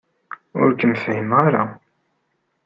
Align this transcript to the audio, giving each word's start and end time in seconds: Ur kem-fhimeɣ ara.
Ur 0.61 0.69
kem-fhimeɣ 0.79 1.39
ara. 1.47 1.63